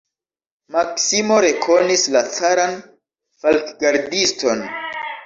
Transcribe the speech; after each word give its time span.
Maksimo 0.75 1.35
rekonis 1.45 2.05
la 2.15 2.23
caran 2.37 2.73
falkgardiston. 3.45 4.65